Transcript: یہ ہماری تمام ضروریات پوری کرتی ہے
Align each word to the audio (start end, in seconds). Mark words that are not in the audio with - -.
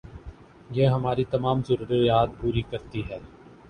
یہ 0.69 0.87
ہماری 0.87 1.23
تمام 1.27 1.61
ضروریات 1.63 2.29
پوری 2.41 2.61
کرتی 2.63 3.01
ہے 3.09 3.19